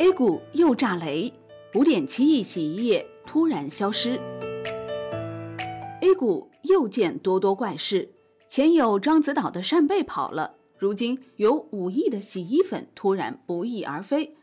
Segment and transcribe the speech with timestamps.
[0.00, 1.32] A 股又炸雷，
[1.74, 4.20] 五点七亿洗衣液突然消失。
[6.00, 8.08] A 股又见多多怪事，
[8.46, 14.36] 前有獐子岛的扇贝跑了，如今有五亿的洗衣粉突然不翼而飞。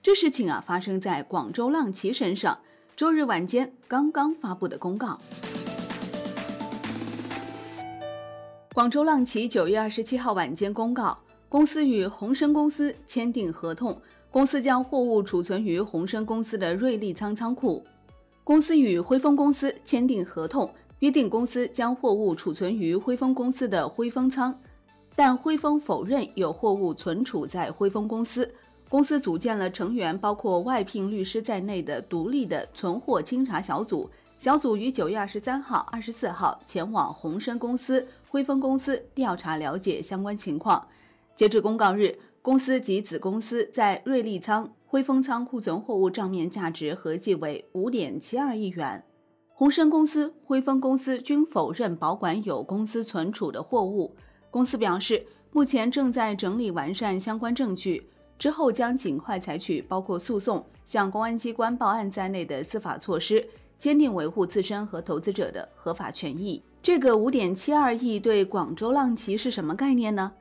[0.00, 2.60] 这事情啊，发生在广州浪奇身上。
[2.94, 5.18] 周日晚间刚刚发布的公告，
[8.72, 11.18] 广州浪奇九月二十七号晚间公告，
[11.48, 14.00] 公司与宏生公司签订合同。
[14.32, 17.82] 公司将货物储存于宏生公司的瑞丽仓仓库。
[18.44, 24.56] 公司与辉丰公司签订合同，约定公司将货物储存于辉丰公司的辉丰仓，
[25.16, 28.48] 但辉丰否认有货物存储在辉丰公司。
[28.88, 34.08] 公司组建了成员包括外聘律师在内的独立的存货清查小组。
[34.36, 40.86] 小组于九月二十三号、二十四号前往宏生公司、辉丰公司调查了解相关情况。
[41.34, 42.16] 截至公告日。
[42.42, 49.04] 公司及子公司在瑞丽仓、辉丰仓库存货物账面价值合计为五点七二亿元。
[49.48, 54.16] 宏生公司、辉丰公司均否认保管有公司存储的货物。
[54.50, 66.62] 公司表示，目前正在整理完善相关证据，之后将尽快采取包括诉讼、向公安机关报案在内的司法措施，坚定维护自身和投资者的合法权益。
[66.82, 70.32] 这个五点七二亿对广州浪奇是什么概念呢？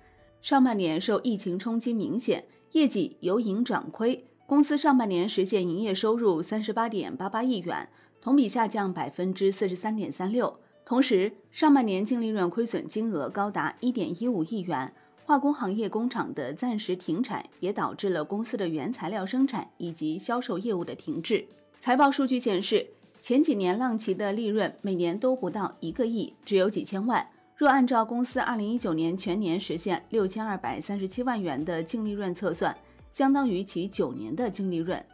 [0.41, 4.25] 上半年受疫情冲击明显，业绩由盈转亏。
[4.45, 7.89] 公司上半年实现营业收入三十八点八八亿元，
[8.21, 10.59] 同比下降百分之四十三点三六。
[10.85, 14.91] 同时，上半年净利润亏损金额高达一点一五亿元。
[15.25, 21.45] 化工行业工厂的暂时停产，也导致了公司的原材料生产以及销售业务的停滞。
[21.79, 22.87] 财报数据显示，
[23.21, 27.27] 前几年浪奇的利润每年都不到一个亿，只有几千万。
[27.59, 32.73] 若按照公司二零一九年全年实现六千二百三十七万元的净利润测算，
[33.11, 35.05] 相当于其九年的净利润。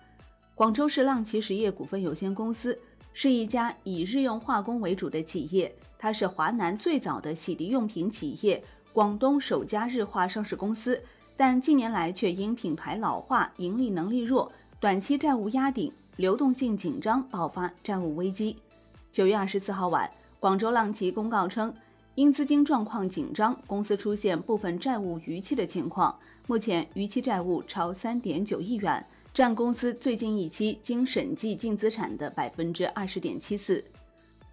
[0.54, 2.80] 广州市浪奇实业股份有限公司
[3.14, 8.64] 是一家以日用化工为主的企业，它是华南最早的洗涤用品企业，
[8.94, 11.02] 广东首家日化上市公司。
[11.36, 18.56] 但近年来却因品牌老化、盈利能力弱、短期债务压顶、流动性紧张，爆发债务危机。
[19.10, 20.08] 九月二十四号晚，
[20.40, 21.74] 广州浪奇公告称。
[22.16, 26.18] 因资金状况紧张，公司出现部分债务逾期的情况。
[26.48, 33.84] 目前逾期债务超三点九亿元，占公司最近一期经审计净资产的百分之二十点七四。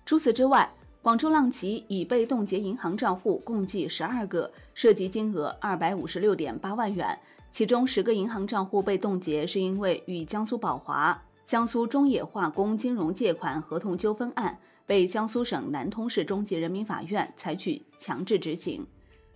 [0.04, 0.68] 除此之外，
[1.00, 7.16] 广州浪奇已被冻结银行账户共计十二个，涉及金额二百五十六点八万元。
[7.52, 14.58] 其中十个银行账户被冻结是因为与江苏宝华、江苏中冶化工金融借款合同纠纷案。
[14.86, 18.86] 被江苏省南通市中级人民法院采取强制执行。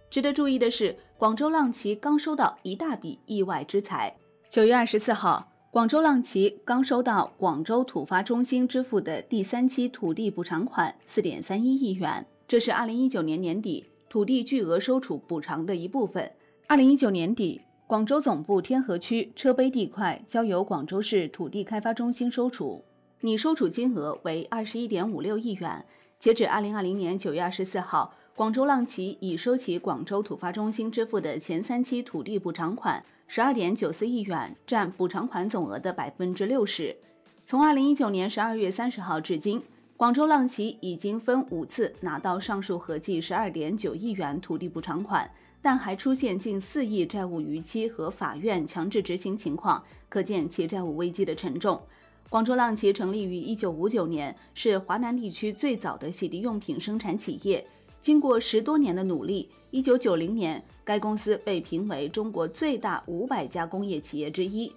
[0.09, 4.17] 值得注意的是，广州浪奇刚收到一大笔意外之财。
[4.49, 16.33] 九月二十四号，广州浪奇刚收到广州土发中心支付的第三期土地补偿款四点三一亿元，这是二零一九年年底土地巨额收储补偿的一部分。
[16.69, 22.85] 二零一九年底，广州总部天河区车陂地块交由广州市土地开发中心收储。
[23.27, 25.85] 拟收储金额为二十一点五六亿元。
[26.17, 36.97] 截止二零二零年九月二十四号，广州浪奇已收齐广州土发中心支付的前三期土地补偿款十二点九四亿元，占补偿款总额的百分之六十。
[37.45, 39.61] 从二零一九年十二月三十号至今，
[39.97, 45.29] 广州浪奇已经分五次拿到上述合计十二点九亿元土地补偿款，
[45.61, 51.83] 但还出现近四亿债务逾期和法院强制执行情况，可见其债务危机的沉重。
[52.29, 57.65] 广州浪奇成立于一九五九年，是华南地区最早的洗涤用品生产企业。
[58.01, 64.73] 经过十多年的努力，一九九零年该公司被评为中国最大五百家工业企业之一。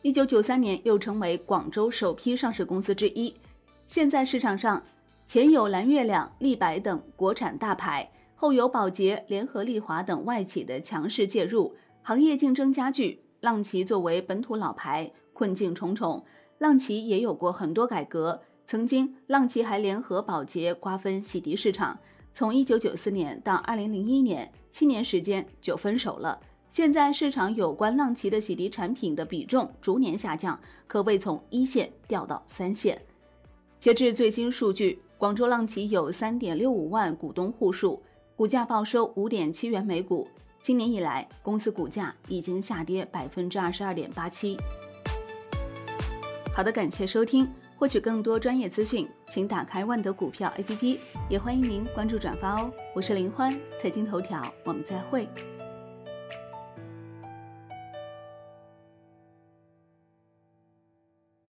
[0.00, 3.34] 一九九三年又成为广州首批上市公司之一。
[3.86, 4.82] 现在市场上
[5.26, 13.20] 前有蓝月亮、立白等国产大牌，后有宝洁、联合利华等外企的强势介入，行业竞争加剧。
[13.40, 16.24] 浪奇作为本土老牌，困境重重。
[16.58, 21.98] 浪奇也有过很多改革，曾经浪奇还联合宝洁瓜分洗涤市场，
[22.32, 26.40] 从一九九四年到二零零一年，七年时间就分手了。
[26.68, 33.00] 现在市场有关浪奇的洗涤产品的比重逐年下降，可谓从一线掉到三线。
[33.78, 38.02] 截至最新数据，广州浪奇有三点六五万股东户数，
[38.34, 40.26] 股价报收五点七元每股。
[40.58, 44.56] 今年以来，公司股价已经下跌百分之二十二点八七。
[46.54, 47.52] 好的，感谢收听。
[47.76, 52.72] 获取更多专业资讯，请打开万德股票 APP，也欢迎您关注转发哦。
[52.94, 55.28] 我是林欢，财经头条，我们再会。